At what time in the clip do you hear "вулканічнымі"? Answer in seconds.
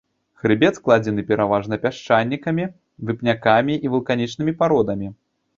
3.97-4.57